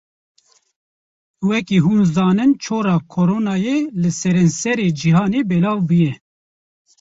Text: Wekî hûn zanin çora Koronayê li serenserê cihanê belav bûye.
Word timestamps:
Wekî 1.49 1.77
hûn 1.85 2.01
zanin 2.15 2.51
çora 2.63 2.97
Koronayê 3.13 3.77
li 4.01 4.11
serenserê 4.19 4.89
cihanê 4.99 5.41
belav 5.49 5.79
bûye. 5.87 6.13